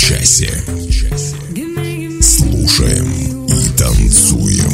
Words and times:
часе. 0.00 0.50
Слушаем 2.22 3.46
и 3.46 3.68
танцуем. 3.76 4.72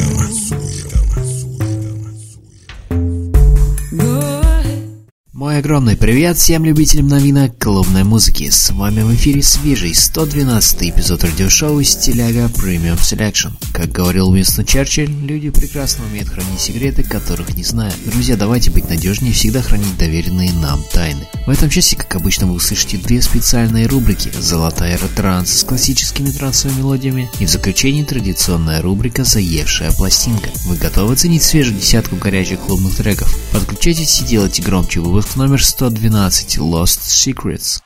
Мой 5.33 5.57
огромный 5.59 5.96
привет 6.07 6.37
всем 6.37 6.63
любителям 6.63 7.09
новинок 7.09 7.61
клубной 7.61 8.05
музыки. 8.05 8.49
С 8.49 8.69
вами 8.69 9.01
в 9.01 9.13
эфире 9.15 9.43
свежий 9.43 9.93
112 9.93 10.83
эпизод 10.83 11.25
радиошоу 11.25 11.83
«Стиляга 11.83 12.45
Premium 12.45 12.97
Selection». 12.97 13.51
Как 13.73 13.91
говорил 13.91 14.29
Уинстон 14.29 14.63
Черчилль, 14.63 15.09
люди 15.09 15.49
прекрасно 15.49 16.05
умеют 16.05 16.29
хранить 16.29 16.61
секреты, 16.61 17.03
которых 17.03 17.57
не 17.57 17.63
знают. 17.65 17.93
Друзья, 18.05 18.37
давайте 18.37 18.71
быть 18.71 18.89
надежнее 18.89 19.33
и 19.33 19.35
всегда 19.35 19.61
хранить 19.61 19.97
доверенные 19.97 20.53
нам 20.53 20.81
тайны. 20.93 21.27
В 21.45 21.49
этом 21.49 21.69
часе, 21.69 21.97
как 21.97 22.15
обычно, 22.15 22.47
вы 22.47 22.53
услышите 22.53 22.97
две 22.97 23.21
специальные 23.21 23.87
рубрики 23.87 24.31
«Золотая 24.39 24.97
транс» 25.13 25.51
с 25.51 25.63
классическими 25.65 26.31
трансовыми 26.31 26.77
мелодиями 26.77 27.29
и 27.39 27.45
в 27.45 27.49
заключении 27.49 28.05
традиционная 28.05 28.81
рубрика 28.81 29.25
«Заевшая 29.25 29.91
пластинка». 29.91 30.51
Вы 30.67 30.77
готовы 30.77 31.11
оценить 31.15 31.43
свежую 31.43 31.77
десятку 31.77 32.15
горячих 32.15 32.61
клубных 32.61 32.95
треков? 32.95 33.37
Подключайтесь 33.51 34.21
и 34.21 34.23
делайте 34.23 34.63
громче 34.63 35.01
выпуск 35.01 35.35
номер 35.35 35.61
112 35.97 36.59
Lost 36.59 36.99
Secrets. 37.01 37.81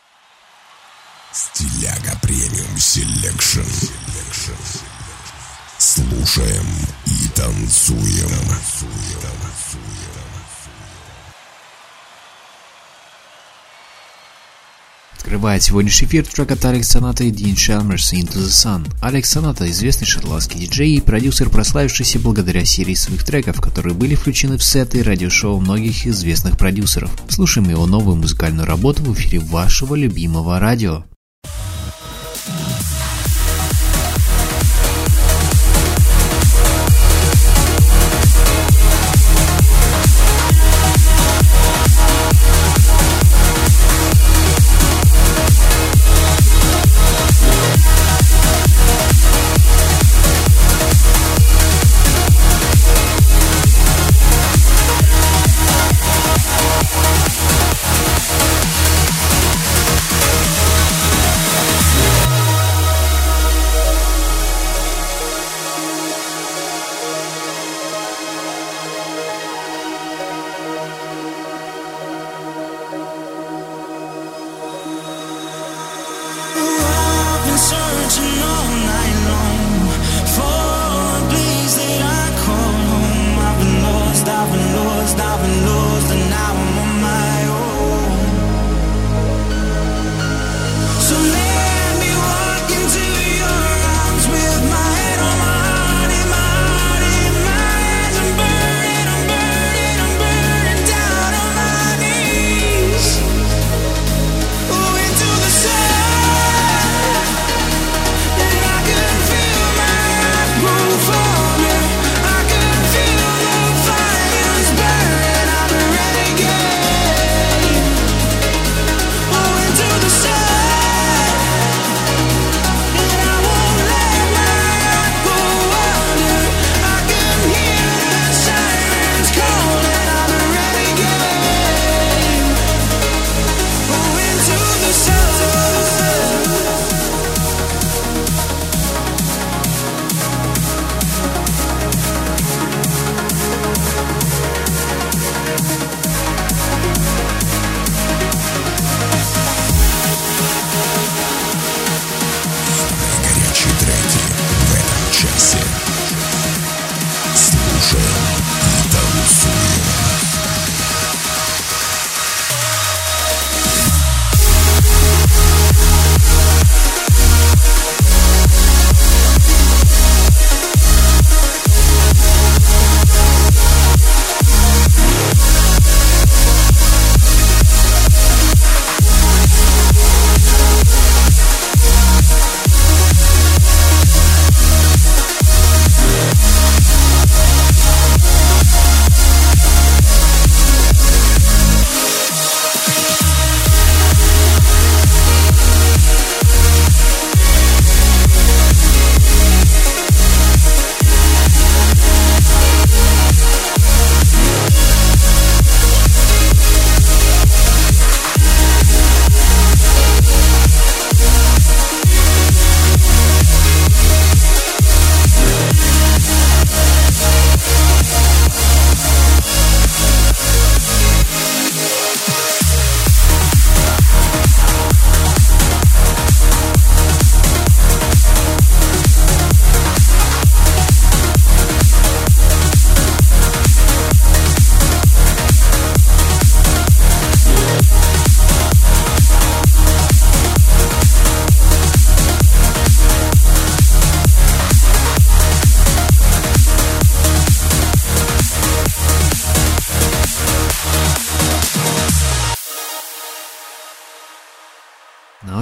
Стиляга 1.31 2.19
Premium 2.21 2.77
Selection. 2.77 3.61
Слушаем 5.77 6.65
и 7.05 7.27
танцуем. 7.29 8.29
Открывает 15.21 15.61
сегодняшний 15.61 16.07
эфир 16.07 16.25
трек 16.25 16.49
от 16.49 16.65
Alex 16.65 16.89
Sonata 16.89 17.23
и 17.23 17.29
Dean 17.29 17.55
Chalmers 17.55 18.11
Into 18.11 18.39
the 18.39 18.47
Sun. 18.47 18.91
Алекс 19.01 19.29
Соната– 19.29 19.69
известный 19.69 20.07
шотландский 20.07 20.61
диджей 20.61 20.95
и 20.95 20.99
продюсер, 20.99 21.51
прославившийся 21.51 22.17
благодаря 22.17 22.65
серии 22.65 22.95
своих 22.95 23.23
треков, 23.23 23.61
которые 23.61 23.93
были 23.93 24.15
включены 24.15 24.57
в 24.57 24.63
сеты 24.63 25.03
радиошоу 25.03 25.59
многих 25.59 26.07
известных 26.07 26.57
продюсеров. 26.57 27.11
Слушаем 27.29 27.69
его 27.69 27.85
новую 27.85 28.15
музыкальную 28.15 28.65
работу 28.65 29.03
в 29.03 29.13
эфире 29.13 29.37
вашего 29.37 29.93
любимого 29.93 30.59
радио. 30.59 31.05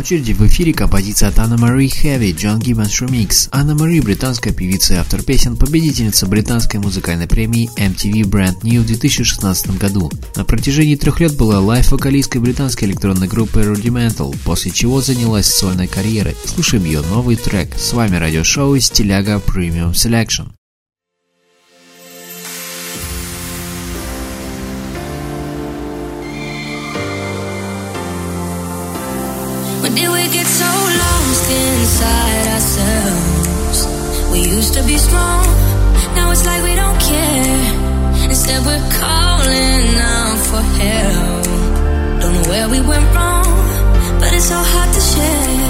очереди 0.09 0.33
в 0.33 0.41
эфире 0.47 0.73
композиция 0.73 1.29
от 1.29 1.37
Анна 1.37 1.55
Мари 1.55 1.87
Хэви 1.87 2.31
Джон 2.31 2.57
Гиббонс 2.57 2.99
Remix. 2.99 3.47
Анна 3.51 3.75
Мари– 3.75 3.99
британская 4.01 4.51
певица 4.51 4.95
и 4.95 4.97
автор 4.97 5.21
песен, 5.21 5.55
победительница 5.55 6.25
британской 6.25 6.79
музыкальной 6.79 7.27
премии 7.27 7.69
MTV 7.77 8.23
Brand 8.23 8.57
New 8.63 8.81
в 8.81 8.87
2016 8.87 9.77
году. 9.77 10.09
На 10.35 10.45
протяжении 10.45 10.95
трех 10.95 11.19
лет 11.19 11.37
была 11.37 11.59
лайф-вокалисткой 11.59 12.41
британской 12.41 12.87
электронной 12.87 13.27
группы 13.27 13.59
Rudimental, 13.59 14.35
после 14.45 14.71
чего 14.71 14.99
занялась 14.99 15.45
сольной 15.45 15.85
карьерой. 15.85 16.35
Слушаем 16.43 16.85
ее 16.85 17.01
новый 17.01 17.35
трек. 17.35 17.77
С 17.77 17.93
вами 17.93 18.15
радиошоу 18.15 18.79
«Стиляга 18.79 19.35
Premium 19.35 19.91
Selection». 19.91 20.47
inside 31.99 32.47
ourselves. 32.55 33.79
We 34.31 34.39
used 34.39 34.73
to 34.75 34.83
be 34.83 34.97
strong, 34.97 35.45
now 36.15 36.31
it's 36.31 36.45
like 36.45 36.63
we 36.63 36.75
don't 36.75 36.99
care. 36.99 38.29
Instead, 38.29 38.65
we're 38.65 38.89
calling 38.99 39.85
out 39.97 40.37
for 40.49 40.61
help. 40.79 42.21
Don't 42.21 42.33
know 42.35 42.49
where 42.49 42.69
we 42.69 42.79
went 42.81 43.05
wrong, 43.15 44.19
but 44.19 44.33
it's 44.33 44.45
so 44.45 44.55
hard 44.55 44.93
to 44.93 45.01
share. 45.01 45.68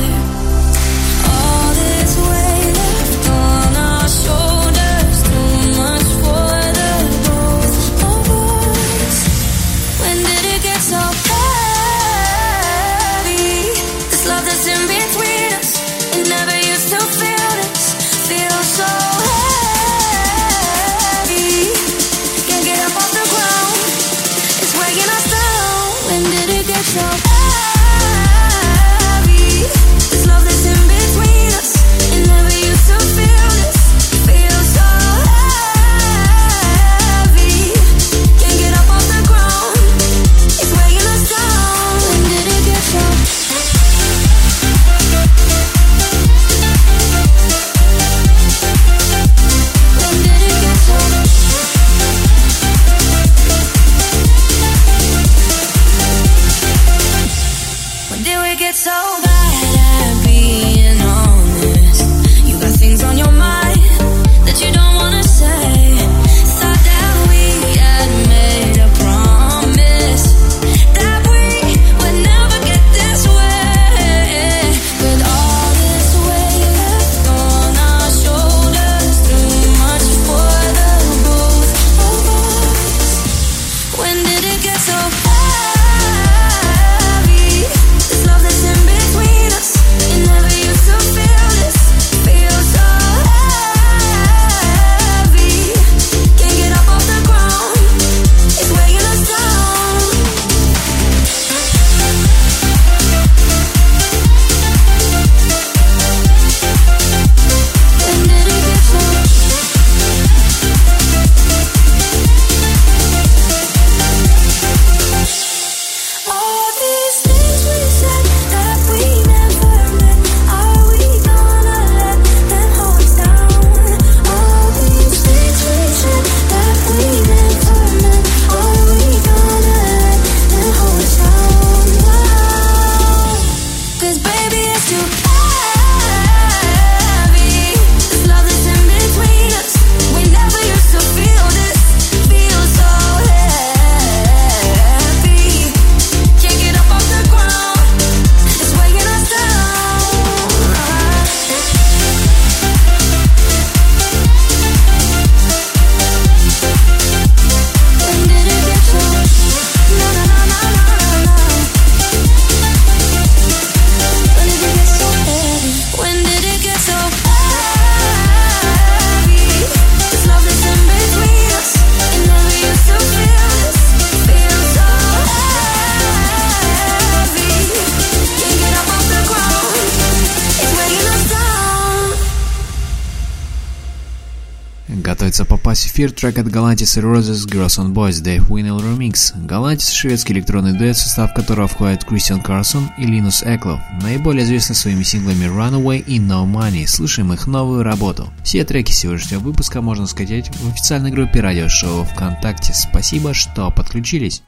эфир 185.99 186.11
трек 186.13 186.37
от 186.37 186.45
Galantis 186.45 186.97
и 186.97 187.03
Roses 187.03 187.45
Girls 187.45 187.77
on 187.77 187.93
Boys 187.93 188.23
Dave 188.23 188.47
Winnell 188.47 188.79
Remix. 188.79 189.35
Galantis– 189.45 189.91
шведский 189.93 190.31
электронный 190.31 190.71
дуэт, 190.71 190.95
в 190.95 191.01
состав 191.01 191.33
которого 191.33 191.67
входят 191.67 192.05
Кристиан 192.05 192.39
Карсон 192.41 192.89
и 192.97 193.05
Линус 193.05 193.43
Эклов, 193.43 193.81
наиболее 194.01 194.45
известны 194.45 194.75
своими 194.75 195.03
синглами 195.03 195.47
Runaway 195.47 195.97
и 195.99 196.17
No 196.17 196.45
Money. 196.45 196.87
Слушаем 196.87 197.33
их 197.33 197.47
новую 197.47 197.83
работу. 197.83 198.29
Все 198.45 198.63
треки 198.63 198.93
сегодняшнего 198.93 199.41
выпуска 199.41 199.81
можно 199.81 200.07
скачать 200.07 200.47
в 200.55 200.69
официальной 200.69 201.11
группе 201.11 201.41
радиошоу 201.41 202.05
ВКонтакте. 202.05 202.73
Спасибо, 202.73 203.33
что 203.33 203.69
подключились. 203.69 204.41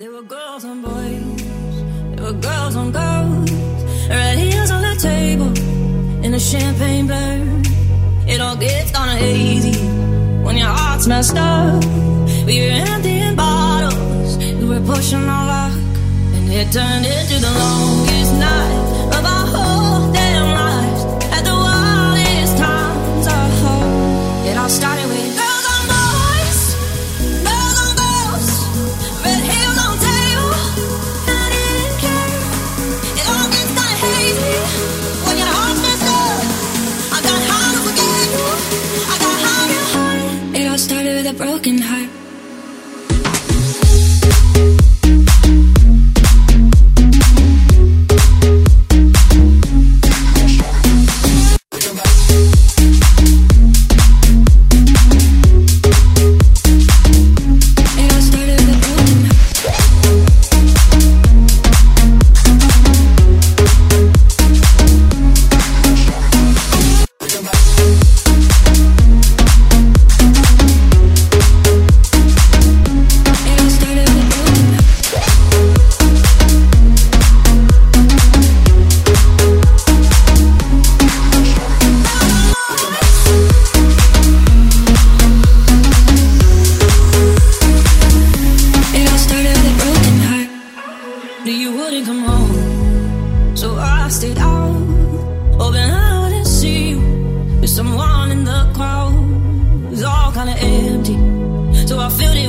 when 10.51 10.57
your 10.57 10.67
heart's 10.67 11.07
messed 11.07 11.37
up. 11.37 11.81
We 12.45 12.59
were 12.59 12.75
emptying 12.91 13.37
bottles, 13.37 14.37
we 14.37 14.65
were 14.65 14.81
pushing 14.81 15.23
our 15.35 15.45
luck, 15.53 15.77
and 16.35 16.51
it 16.51 16.73
turned 16.73 17.05
into 17.05 17.37
the 17.39 17.51
longest 17.63 18.33
night 18.33 19.17
of 19.17 19.25
our 19.25 19.45
whole. 19.53 19.90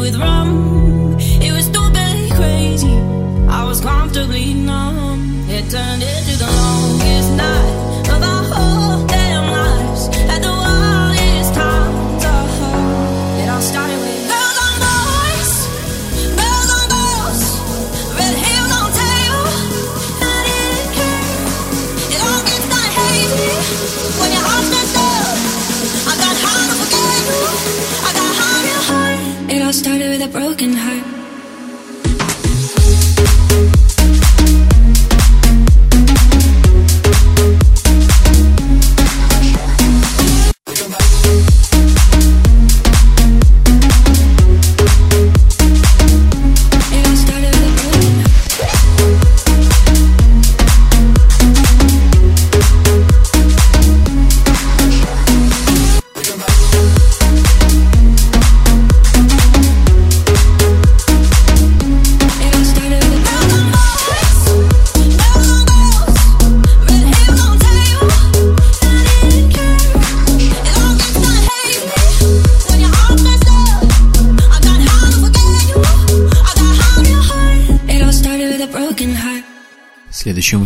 With 0.03 0.32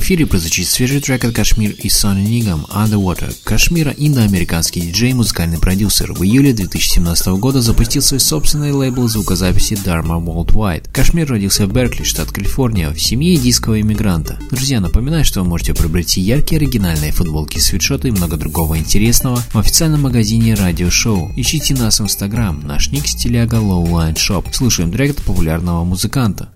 эфире 0.06 0.24
прозвучит 0.24 0.68
свежий 0.68 1.00
трек 1.00 1.24
от 1.24 1.34
Кашмир 1.34 1.72
и 1.72 1.88
Сонни 1.88 2.28
Нигам 2.28 2.64
«Underwater». 2.70 3.34
Кашмира– 3.42 3.92
индоамериканский 3.96 4.80
диджей 4.80 5.10
и 5.10 5.14
музыкальный 5.14 5.58
продюсер. 5.58 6.12
В 6.12 6.22
июле 6.22 6.52
2017 6.52 7.26
года 7.40 7.60
запустил 7.60 8.02
свой 8.02 8.20
собственный 8.20 8.70
лейбл 8.70 9.08
звукозаписи 9.08 9.72
Dharma 9.72 10.24
Worldwide. 10.24 10.88
Кашмир 10.92 11.28
родился 11.28 11.66
в 11.66 11.72
Беркли, 11.72 12.04
штат 12.04 12.30
Калифорния, 12.30 12.90
в 12.90 13.00
семье 13.00 13.34
индийского 13.34 13.80
иммигранта. 13.80 14.38
Друзья, 14.48 14.80
напоминаю, 14.80 15.24
что 15.24 15.42
вы 15.42 15.48
можете 15.48 15.74
приобрести 15.74 16.20
яркие 16.20 16.60
оригинальные 16.60 17.10
футболки, 17.10 17.58
свитшоты 17.58 18.06
и 18.06 18.12
много 18.12 18.36
другого 18.36 18.78
интересного 18.78 19.42
в 19.52 19.58
официальном 19.58 20.02
магазине 20.02 20.54
Радио 20.54 20.88
Шоу. 20.88 21.32
Ищите 21.34 21.74
нас 21.74 21.98
в 21.98 22.04
Инстаграм, 22.04 22.64
наш 22.64 22.92
ник 22.92 23.08
стиляга 23.08 23.56
Lowline 23.56 24.14
Shop. 24.14 24.46
Слушаем 24.52 24.92
трек 24.92 25.18
от 25.18 25.24
популярного 25.24 25.82
музыканта. 25.82 26.55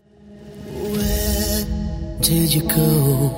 Did 2.23 2.53
you 2.53 2.62
go? 2.62 3.33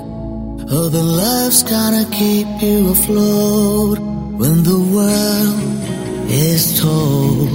Oh, 0.69 0.89
the 0.89 1.03
love's 1.03 1.63
gonna 1.63 2.05
keep 2.11 2.47
you 2.61 2.91
afloat 2.91 3.99
when 4.39 4.63
the 4.63 4.79
world 4.95 6.29
is 6.29 6.81
told. 6.81 7.49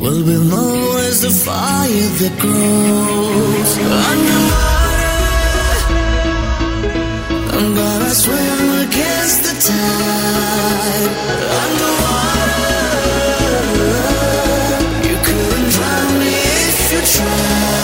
Will 0.00 0.24
be 0.24 0.38
known 0.48 0.96
as 1.08 1.22
the 1.22 1.30
fire 1.30 2.10
that 2.20 2.38
grows 2.38 3.78
underwater. 4.10 4.70
I'm 7.56 7.74
gonna 7.74 8.14
swim 8.14 8.70
against 8.86 9.42
the 9.46 9.54
tide. 9.68 11.10
Underwater, 11.62 12.78
you 15.08 15.16
couldn't 15.26 15.68
drown 15.74 16.12
me 16.20 16.34
if 16.68 16.92
you 16.92 17.02
tried. 17.16 17.79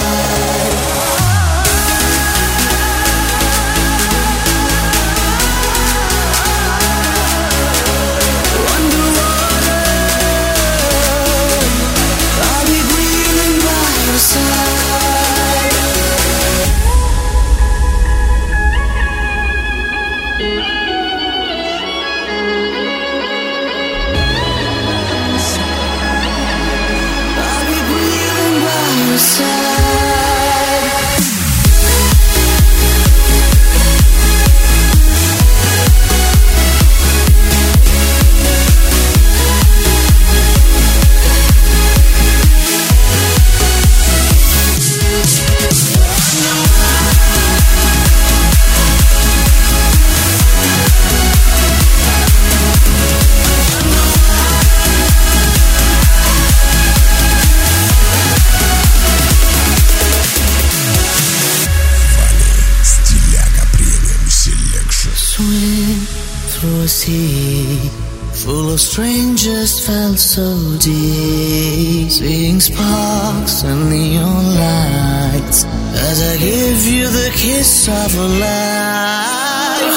Sea 67.07 67.89
full 68.33 68.69
of 68.75 68.81
strangers 68.81 69.73
felt 69.87 70.19
so 70.19 70.47
deep. 70.79 72.11
Seeing 72.11 72.59
sparks 72.59 73.63
and 73.63 73.91
neon 73.91 74.45
lights 74.65 75.65
as 76.09 76.17
I 76.31 76.35
give 76.49 76.83
you 76.95 77.07
the 77.21 77.31
kiss 77.43 77.89
of 78.03 78.11
a 78.25 78.29
life. 78.43 79.97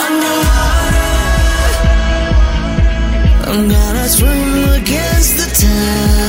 I'm 3.49 3.67
gonna 3.75 4.07
swim 4.07 4.53
against 4.79 5.33
the 5.39 5.47
tide. 5.61 6.28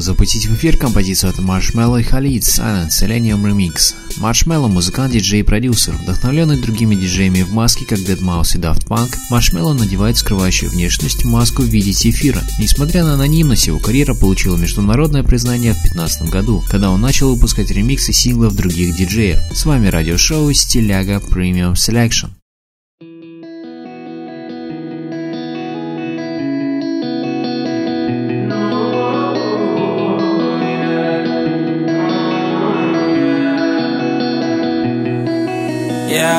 Запустить 0.00 0.46
в 0.46 0.54
эфир 0.54 0.76
композицию 0.76 1.30
от 1.30 1.38
Marshmello 1.38 2.00
и 2.00 2.04
Khalid 2.04 2.40
Silent 2.40 2.88
Selenium 2.88 3.42
Remix. 3.42 3.94
Marshmello– 4.18 4.68
музыкант, 4.68 5.12
диджей 5.12 5.40
и 5.40 5.42
продюсер. 5.42 5.94
Вдохновленный 5.94 6.56
другими 6.56 6.94
диджеями 6.94 7.42
в 7.42 7.52
маске, 7.52 7.84
как 7.84 7.98
Deadmau5 7.98 8.56
и 8.56 8.60
Daft 8.60 8.86
Punk, 8.86 9.14
Marshmello 9.30 9.72
надевает 9.74 10.16
скрывающую 10.16 10.70
внешность 10.70 11.24
маску 11.24 11.62
в 11.62 11.66
виде 11.66 11.92
зефира. 11.92 12.42
Несмотря 12.58 13.04
на 13.04 13.14
анонимность, 13.14 13.66
его 13.66 13.78
карьера 13.78 14.14
получила 14.14 14.56
международное 14.56 15.24
признание 15.24 15.72
в 15.72 15.82
2015 15.82 16.30
году, 16.30 16.62
когда 16.68 16.90
он 16.90 17.00
начал 17.00 17.34
выпускать 17.34 17.70
ремиксы 17.70 18.12
синглов 18.12 18.54
других 18.54 18.96
диджеев. 18.96 19.40
С 19.52 19.64
вами 19.64 19.88
радиошоу 19.88 20.52
Стиляга 20.52 21.16
Premium 21.16 21.74
Selection. 21.74 22.35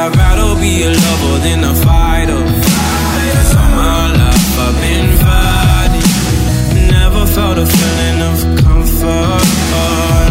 I'd 0.08 0.16
rather 0.16 0.56
be 0.62 0.84
a 0.84 0.90
lover 0.90 1.40
than 1.44 1.64
a 1.66 1.76
fighter. 1.76 2.42
Cause 3.34 3.56
all 3.58 3.72
my 3.76 4.14
life 4.16 4.60
I've 4.66 4.80
been 4.80 5.10
fighting. 5.20 6.88
Never 6.88 7.26
felt 7.26 7.58
a 7.58 7.66
feeling 7.66 8.22
of 8.22 8.64
comfort. 8.64 10.27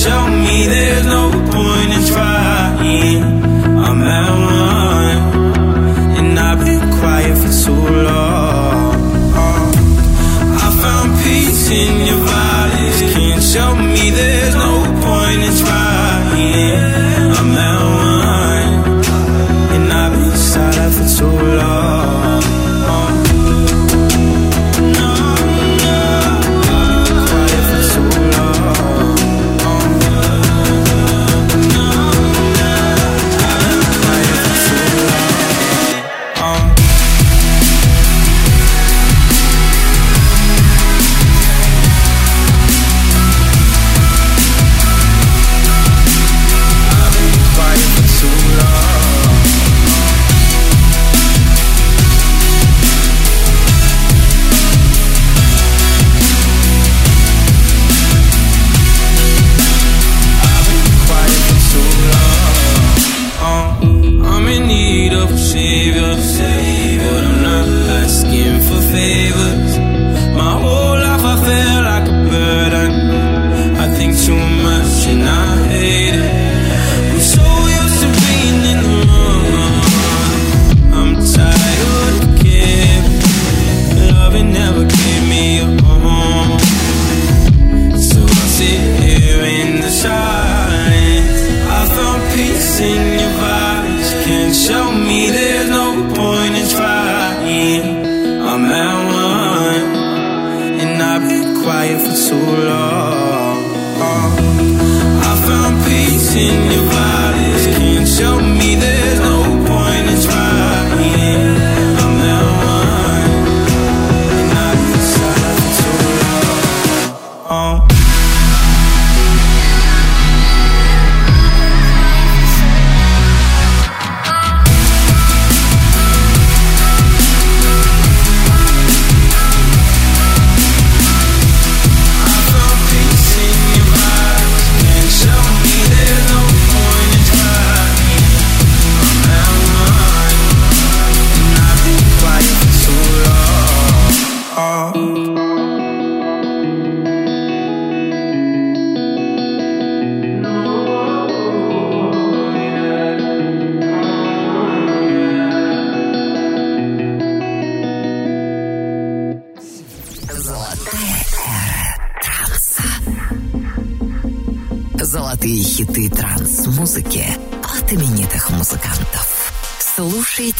Show 0.00 0.28
me 0.28 0.39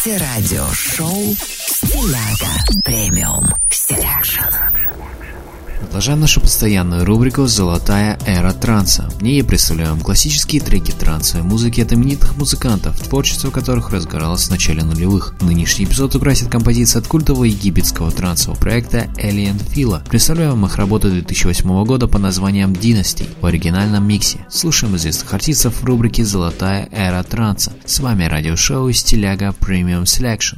Слушайте 0.01 0.25
радиошоу 0.25 1.35
«Стиляга 1.67 2.90
Продолжаем 6.01 6.21
нашу 6.21 6.41
постоянную 6.41 7.05
рубрику 7.05 7.45
«Золотая 7.45 8.17
эра 8.25 8.53
транса». 8.53 9.07
В 9.19 9.21
ней 9.21 9.43
вам 9.43 10.01
классические 10.01 10.59
треки 10.59 10.89
трансовой 10.89 11.45
музыки 11.47 11.79
от 11.79 11.93
именитых 11.93 12.35
музыкантов, 12.37 12.99
творчество 12.99 13.51
которых 13.51 13.91
разгоралось 13.91 14.45
в 14.45 14.49
начале 14.49 14.81
нулевых. 14.81 15.35
Нынешний 15.41 15.85
эпизод 15.85 16.15
украсит 16.15 16.49
композиция 16.49 17.01
от 17.01 17.07
культового 17.07 17.43
египетского 17.43 18.09
трансового 18.09 18.57
проекта 18.59 19.11
Alien 19.17 19.61
Fila. 19.75 20.03
Представляю 20.09 20.53
вам 20.53 20.65
их 20.65 20.75
работу 20.77 21.11
2008 21.11 21.85
года 21.85 22.07
по 22.07 22.17
названием 22.17 22.73
Dynasty 22.73 23.27
в 23.39 23.45
оригинальном 23.45 24.03
миксе. 24.03 24.39
Слушаем 24.49 24.95
известных 24.95 25.31
артистов 25.31 25.83
в 25.83 25.85
рубрике 25.85 26.25
«Золотая 26.25 26.89
эра 26.91 27.21
транса». 27.21 27.73
С 27.85 27.99
вами 27.99 28.23
радиошоу 28.23 28.91
«Стиляга 28.91 29.53
Premium 29.59 30.05
Selection». 30.05 30.57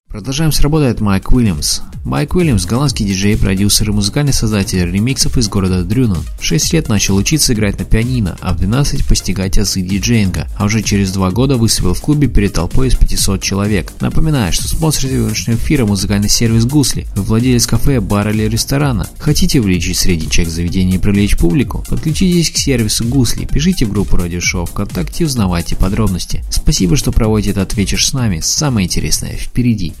Продолжаем 0.11 0.51
с 0.51 0.59
работой 0.59 0.91
от 0.91 0.99
Майк 0.99 1.31
Уильямс. 1.31 1.79
Майк 2.03 2.35
Уильямс– 2.35 2.65
голландский 2.67 3.05
диджей, 3.05 3.37
продюсер 3.37 3.91
и 3.91 3.93
музыкальный 3.93 4.33
создатель 4.33 4.91
ремиксов 4.91 5.37
из 5.37 5.47
города 5.47 5.83
Дрюнон. 5.83 6.25
В 6.37 6.43
6 6.43 6.73
лет 6.73 6.89
начал 6.89 7.15
учиться 7.15 7.53
играть 7.53 7.79
на 7.79 7.85
пианино, 7.85 8.37
а 8.41 8.53
в 8.53 8.57
12 8.57 9.05
постигать 9.07 9.57
азы 9.57 9.81
диджеинга, 9.81 10.47
а 10.57 10.65
уже 10.65 10.81
через 10.81 11.13
2 11.13 11.31
года 11.31 11.55
выступил 11.55 11.93
в 11.93 12.01
клубе 12.01 12.27
перед 12.27 12.53
толпой 12.53 12.89
из 12.89 12.95
500 12.95 13.41
человек. 13.41 13.93
Напоминаю, 14.01 14.51
что 14.51 14.67
спонсор 14.67 15.09
сегодняшнего 15.09 15.55
эфира– 15.55 15.85
музыкальный 15.87 16.27
сервис 16.27 16.65
«Гусли». 16.65 17.07
Вы 17.15 17.21
владелец 17.21 17.65
кафе, 17.65 18.01
бара 18.01 18.31
или 18.31 18.49
ресторана. 18.49 19.07
Хотите 19.17 19.61
увеличить 19.61 19.97
средний 19.97 20.29
чек 20.29 20.49
заведения 20.49 20.95
и 20.95 21.01
привлечь 21.01 21.37
публику? 21.37 21.85
Подключитесь 21.87 22.51
к 22.51 22.57
сервису 22.57 23.05
«Гусли», 23.05 23.45
пишите 23.45 23.85
в 23.85 23.91
группу 23.91 24.17
радиошоу 24.17 24.65
ВКонтакте 24.65 25.23
и 25.23 25.27
узнавайте 25.27 25.77
подробности. 25.77 26.43
Спасибо, 26.49 26.97
что 26.97 27.11
проводите 27.13 27.51
этот 27.51 27.75
вечер 27.75 28.03
с 28.03 28.11
нами. 28.11 28.41
Самое 28.41 28.87
интересное 28.87 29.37
впереди. 29.37 29.93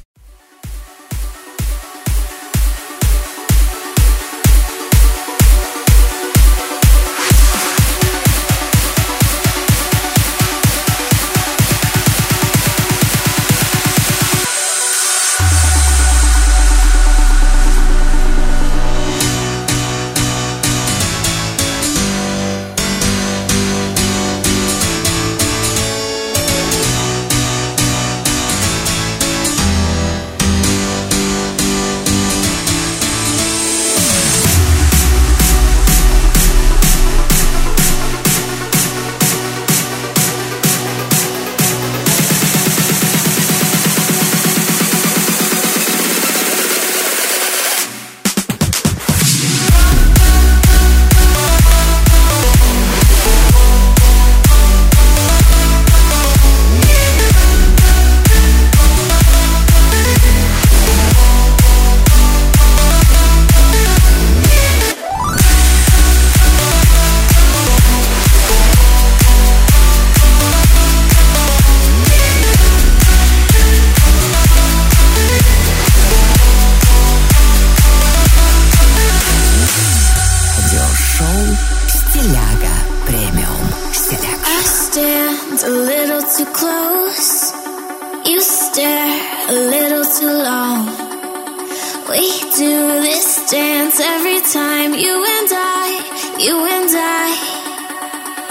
You 95.11 95.17
and 95.17 95.51
I, 95.51 96.37
you 96.39 96.55
and 96.75 96.89
I, 96.89 97.35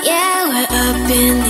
yeah, 0.05 0.45
we're 0.45 0.69
up 0.85 1.11
in 1.11 1.39
the 1.39 1.50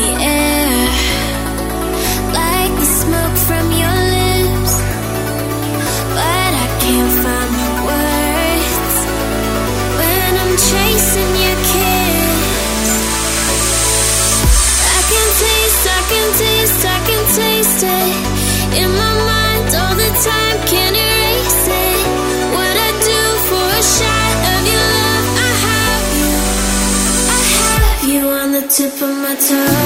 time. 29.50 29.79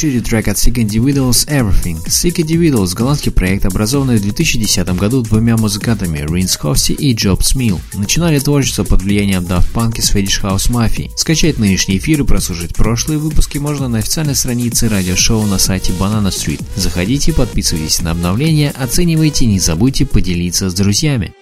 Очереди 0.00 0.22
трек 0.22 0.48
от 0.48 0.56
Sick 0.56 0.76
Individuals 0.76 1.46
Everything. 1.46 2.02
Sick 2.06 2.36
Individuals– 2.36 2.94
голландский 2.96 3.30
проект, 3.30 3.66
образованный 3.66 4.16
в 4.16 4.22
2010 4.22 4.88
году 4.96 5.20
двумя 5.20 5.58
музыкантами 5.58 6.20
Ринс 6.26 6.56
Хофси 6.56 6.92
и 6.92 7.12
Джобс 7.12 7.54
Милл. 7.54 7.78
Начинали 7.92 8.38
творчество 8.38 8.84
под 8.84 9.02
влиянием 9.02 9.42
Daft 9.42 9.66
Punk 9.74 9.98
и 9.98 10.00
Swedish 10.00 10.42
House 10.42 10.70
Mafia. 10.70 11.10
Скачать 11.16 11.58
нынешний 11.58 11.98
эфир 11.98 12.22
и 12.22 12.24
прослушать 12.24 12.74
прошлые 12.74 13.18
выпуски 13.18 13.58
можно 13.58 13.88
на 13.88 13.98
официальной 13.98 14.34
странице 14.34 14.88
радиошоу 14.88 15.44
на 15.44 15.58
сайте 15.58 15.92
Banana 15.92 16.28
Street. 16.28 16.64
Заходите, 16.76 17.34
подписывайтесь 17.34 18.00
на 18.00 18.12
обновления, 18.12 18.70
оценивайте 18.70 19.44
и 19.44 19.48
не 19.48 19.60
забудьте 19.60 20.06
поделиться 20.06 20.70
с 20.70 20.74
друзьями. 20.74 21.34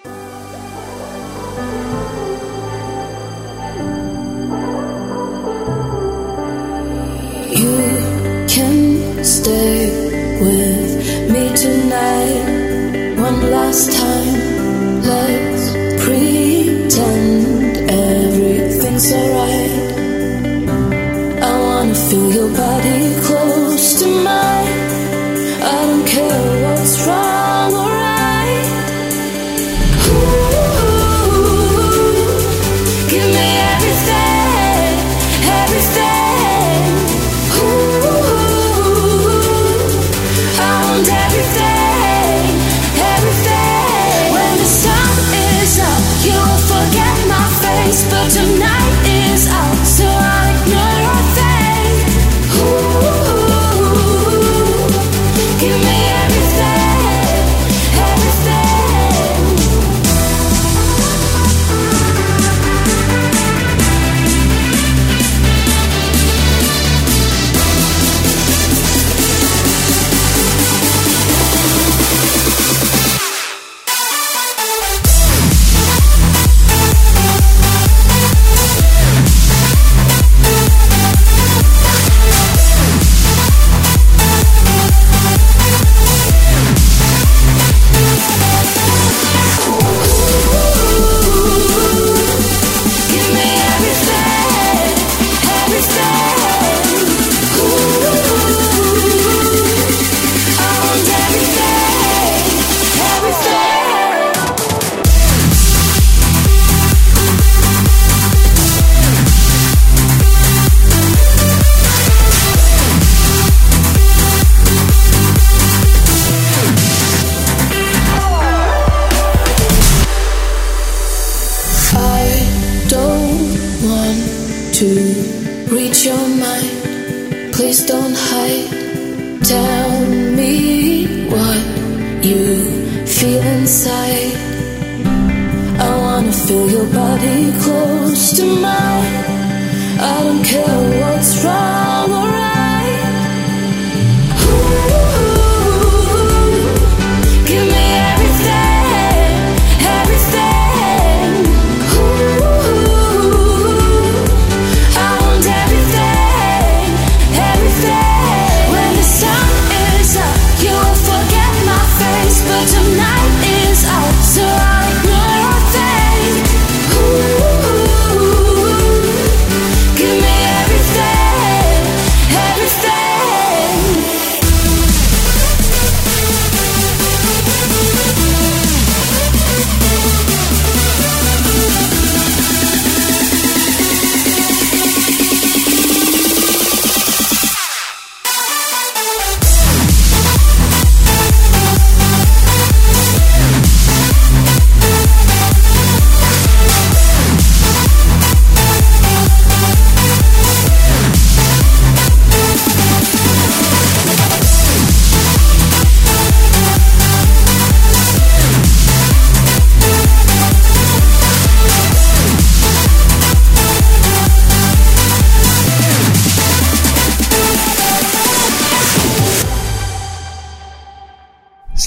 My 47.88 47.94
face, 47.94 48.04
but 48.10 48.30
tonight 48.30 49.32
is 49.32 49.46
out, 49.48 49.86
so 49.86 50.04
I'll 50.04 50.37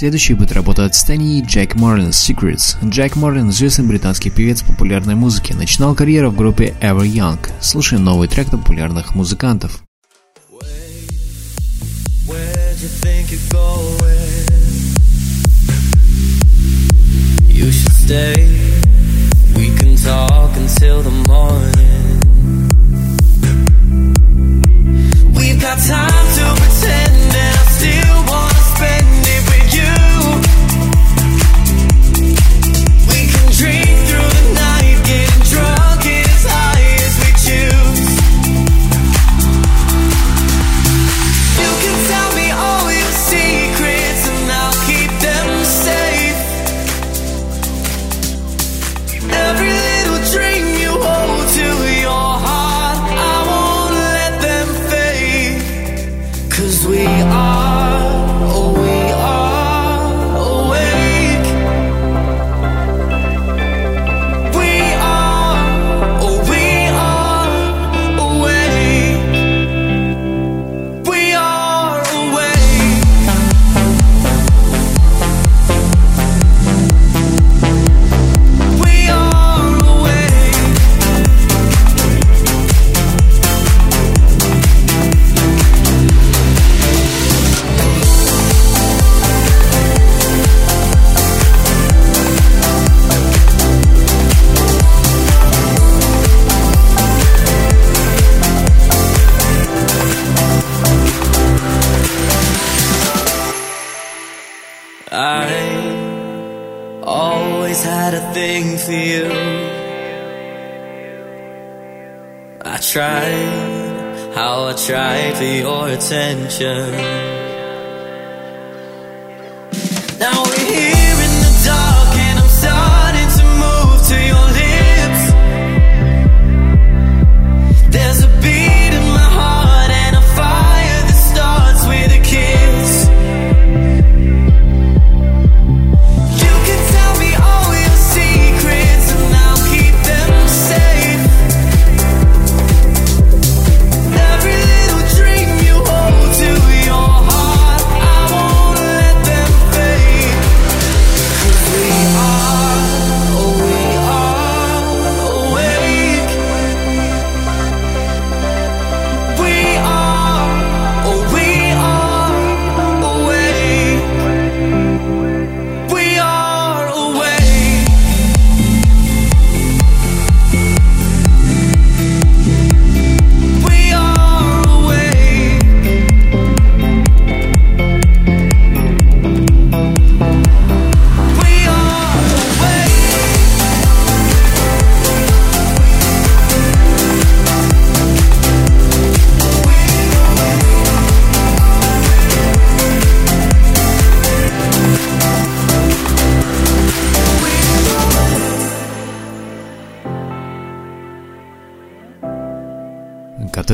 Следующий 0.01 0.33
будет 0.33 0.51
работа 0.53 0.85
от 0.85 0.95
Стэнни 0.95 1.43
Джек 1.45 1.75
Марлин 1.75 2.09
Secrets. 2.09 2.75
Джек 2.83 3.15
Марлин– 3.15 3.49
известный 3.51 3.85
британский 3.85 4.31
певец 4.31 4.63
популярной 4.63 5.13
музыки. 5.13 5.53
Начинал 5.53 5.93
карьеру 5.93 6.31
в 6.31 6.35
группе 6.35 6.73
Ever 6.81 7.05
Young. 7.05 7.37
Слушаем 7.59 8.03
новый 8.03 8.27
трек 8.27 8.49
популярных 8.49 9.13
музыкантов. 9.13 9.83
You 17.47 17.69
should 17.69 17.91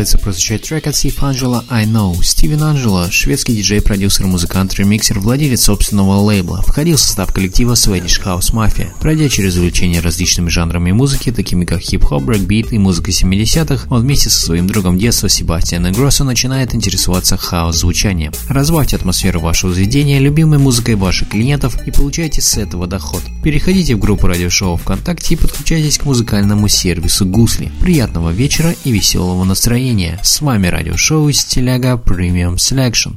Готовится 0.08 0.24
прозвучать 0.24 0.62
трек 0.62 0.88
от 0.88 0.95
Стив 0.95 1.22
Анджелло 1.22 1.66
«I 1.70 1.86
Know». 1.86 2.24
Стивен 2.24 2.64
Анджелло– 2.64 3.08
шведский 3.12 3.53
диджей, 3.53 3.82
продюсер, 3.82 4.26
музыкант, 4.26 4.74
ремиксер, 4.76 5.20
владелец 5.20 5.64
собственного 5.64 6.16
лейбла. 6.22 6.62
Входил 6.62 6.95
в 6.95 7.01
состав 7.01 7.34
коллектива 7.34 7.74
Swedish 7.74 8.24
House 8.24 8.53
Mafia. 8.53 8.91
Пройдя 9.01 9.28
через 9.28 9.58
увлечение 9.58 9.99
различными 9.99 10.47
жанрами 10.47 10.93
музыки, 10.93 11.34
такими 11.34 11.66
как 11.66 11.82
хип-хоп, 11.82 12.24
брейкбит 12.24 12.72
и 12.72 12.78
музыка 12.78 13.12
70-х, 13.12 13.88
он 13.89 14.03
вместе 14.03 14.30
со 14.30 14.39
своим 14.39 14.68
другом 14.68 14.97
детства 14.97 15.28
Себастьяном 15.28 15.91
Гроссо 15.91 16.24
начинает 16.24 16.74
интересоваться 16.74 17.36
хаус-звучанием. 17.36 18.32
Разбавьте 18.47 18.95
атмосферу 18.95 19.41
вашего 19.41 19.74
заведения 19.74 20.20
любимой 20.20 20.58
музыкой 20.58 20.95
ваших 20.95 21.28
клиентов 21.28 21.86
и 21.86 21.91
получайте 21.91 22.41
с 22.41 22.55
этого 22.55 22.88
доход. 22.88 23.24
Переходите 23.43 23.95
в 23.95 23.99
группу 23.99 24.28
радиошоу 24.28 24.78
ВКонтакте 24.78 25.34
и 25.34 25.38
подключайтесь 25.38 25.97
к 25.97 26.05
музыкальному 26.05 26.70
сервису 26.70 27.26
Гусли. 27.26 27.74
Приятного 27.82 28.30
вечера 28.30 28.74
и 28.86 28.91
веселого 28.93 29.43
настроения. 29.43 29.97
С 30.22 30.41
вами 30.41 30.68
радиошоу 30.68 31.32
Стиляга 31.32 31.93
Premium 31.93 32.58
Selection. 32.58 33.16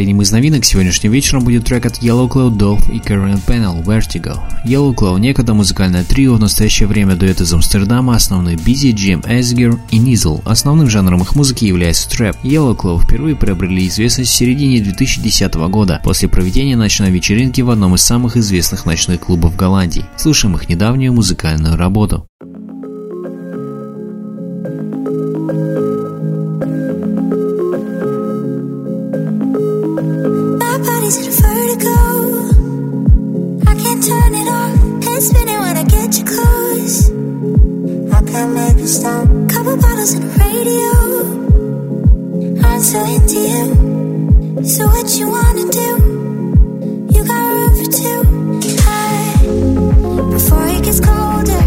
Последним 0.00 0.22
из 0.22 0.32
новинок 0.32 0.64
сегодняшним 0.64 1.12
вечером 1.12 1.44
будет 1.44 1.66
трек 1.66 1.84
от 1.84 1.98
Yellow 1.98 2.26
Claw 2.26 2.50
Dolph 2.50 2.90
и 2.90 3.00
Karen 3.00 3.38
Panel 3.46 3.84
Vertigo. 3.84 4.40
Yellow 4.64 4.94
Claw 4.94 5.20
некогда 5.20 5.52
музыкальное 5.52 6.04
трио, 6.04 6.36
в 6.36 6.40
настоящее 6.40 6.88
время 6.88 7.16
дуэт 7.16 7.42
из 7.42 7.52
Амстердама, 7.52 8.16
основной 8.16 8.54
Busy, 8.54 8.92
Джим 8.92 9.22
Эсгер 9.26 9.78
и 9.90 9.98
Низл. 9.98 10.40
Основным 10.46 10.88
жанром 10.88 11.20
их 11.20 11.36
музыки 11.36 11.66
является 11.66 12.08
трэп. 12.08 12.34
Yellow 12.42 12.74
Claw 12.74 12.98
впервые 12.98 13.36
приобрели 13.36 13.86
известность 13.88 14.30
в 14.30 14.34
середине 14.34 14.80
2010 14.80 15.54
года, 15.68 16.00
после 16.02 16.30
проведения 16.30 16.76
ночной 16.76 17.10
вечеринки 17.10 17.60
в 17.60 17.68
одном 17.68 17.94
из 17.94 18.00
самых 18.00 18.38
известных 18.38 18.86
ночных 18.86 19.20
клубов 19.20 19.54
Голландии. 19.54 20.06
Слушаем 20.16 20.56
их 20.56 20.66
недавнюю 20.70 21.12
музыкальную 21.12 21.76
работу. 21.76 22.26
can't 38.32 38.52
make 38.54 38.78
you 38.78 38.86
stop. 38.86 39.26
Couple 39.48 39.76
bottles 39.76 40.12
and 40.12 40.24
radio. 40.38 40.90
I'm 42.64 42.80
so 42.80 43.00
into 43.16 43.40
you. 43.52 44.64
So 44.64 44.86
what 44.86 45.08
you 45.18 45.26
wanna 45.28 45.66
do? 45.80 45.88
You 47.14 47.24
got 47.24 47.42
room 47.56 47.72
for 47.78 47.90
two. 48.00 48.20
Hey, 48.86 49.24
before 50.34 50.66
it 50.68 50.84
gets 50.84 51.00
colder. 51.00 51.59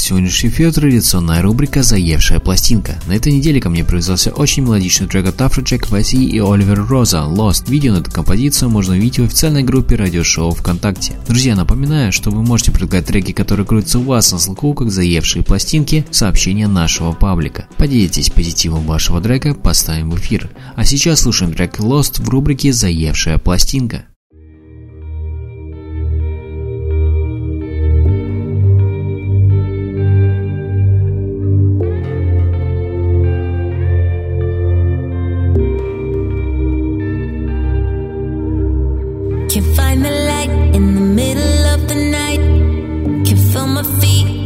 Сегодняшний 0.00 0.48
эфир, 0.48 0.72
традиционная 0.72 1.42
рубрика 1.42 1.82
«Заевшая 1.82 2.40
пластинка». 2.40 2.98
На 3.06 3.12
этой 3.12 3.32
неделе 3.32 3.60
ко 3.60 3.70
мне 3.70 3.84
привязался 3.84 4.30
очень 4.30 4.62
мелодичный 4.62 5.06
трек 5.06 5.26
от 5.26 5.40
Афроджек, 5.40 5.90
Васи 5.90 6.24
и 6.24 6.38
Оливер 6.38 6.86
Роза 6.86 7.18
«Lost». 7.28 7.70
Видео 7.70 7.92
на 7.92 7.98
эту 7.98 8.10
композицию 8.10 8.70
можно 8.70 8.94
увидеть 8.94 9.18
в 9.18 9.24
официальной 9.24 9.62
группе 9.62 9.96
радиошоу 9.96 10.52
ВКонтакте. 10.52 11.14
Друзья, 11.28 11.54
напоминаю, 11.54 12.12
что 12.12 12.30
вы 12.30 12.42
можете 12.42 12.72
предлагать 12.72 13.06
треки, 13.06 13.32
которые 13.32 13.66
крутятся 13.66 13.98
у 13.98 14.02
вас 14.02 14.32
на 14.32 14.38
слуху, 14.38 14.74
как 14.74 14.90
«Заевшие 14.90 15.44
пластинки» 15.44 16.04
в 16.10 16.16
сообщения 16.16 16.66
нашего 16.66 17.12
паблика. 17.12 17.66
Поделитесь 17.76 18.30
позитивом 18.30 18.86
вашего 18.86 19.20
трека, 19.20 19.54
поставим 19.54 20.10
в 20.10 20.18
эфир. 20.18 20.50
А 20.76 20.84
сейчас 20.84 21.20
слушаем 21.20 21.52
трек 21.52 21.78
«Lost» 21.78 22.22
в 22.22 22.28
рубрике 22.28 22.72
«Заевшая 22.72 23.38
пластинка». 23.38 24.04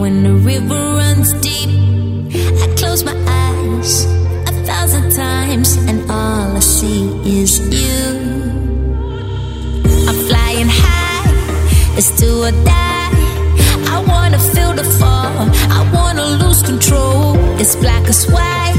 when 0.05 0.23
the 0.23 0.35
river 0.53 0.81
runs 1.01 1.33
deep. 1.49 1.71
I 2.63 2.67
close 2.77 3.03
my 3.11 3.17
eyes 3.47 4.05
a 4.51 4.55
thousand 4.69 5.07
times, 5.13 5.69
and 5.89 5.99
all 6.11 6.49
I 6.61 6.63
see 6.77 7.01
is 7.41 7.53
you. 7.75 8.03
I'm 10.09 10.19
flying 10.29 10.71
high, 10.83 11.25
it's 11.99 12.11
do 12.21 12.31
or 12.47 12.55
die. 12.75 13.13
I 13.95 13.97
wanna 14.13 14.41
feel 14.53 14.73
the 14.81 14.87
fall, 15.01 15.39
I 15.79 15.81
wanna 15.97 16.27
lose 16.43 16.61
control. 16.71 17.23
It's 17.61 17.75
black 17.75 18.05
as 18.15 18.23
white, 18.35 18.77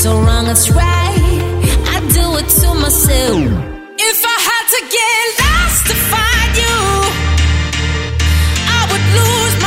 so 0.00 0.10
wrong 0.24 0.46
it's 0.54 0.66
right. 0.82 1.22
I 1.94 1.96
do 2.18 2.26
it 2.40 2.48
to 2.60 2.68
myself. 2.84 3.38
If 4.10 4.18
I 4.34 4.38
had 4.48 4.64
to 4.74 4.80
get 4.96 5.22
lost 5.42 5.80
to 5.90 5.94
find 6.12 6.52
you, 6.62 6.78
I 8.76 8.80
would 8.90 9.06
lose 9.18 9.57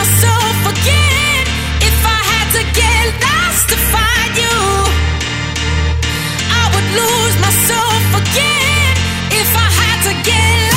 again. 10.12 10.71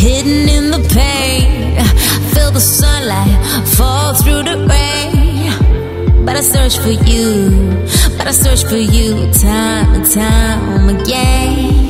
Hidden 0.00 0.48
in 0.48 0.70
the 0.70 0.82
pain. 0.94 1.76
Feel 2.32 2.50
the 2.50 2.60
sunlight 2.60 3.36
fall 3.76 4.14
through 4.14 4.44
the 4.44 4.56
rain. 4.72 6.24
But 6.24 6.36
I 6.36 6.40
search 6.40 6.78
for 6.78 6.94
you, 7.10 7.50
but 8.16 8.26
I 8.26 8.32
search 8.32 8.64
for 8.64 8.76
you 8.96 9.30
time 9.32 9.94
and 9.96 10.06
time 10.06 10.88
again. 10.96 11.89